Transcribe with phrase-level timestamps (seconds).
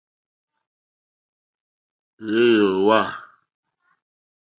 [2.43, 3.01] Wɛ̄ ǒ wàà.